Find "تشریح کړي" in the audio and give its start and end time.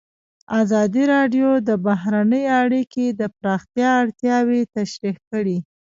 4.75-5.57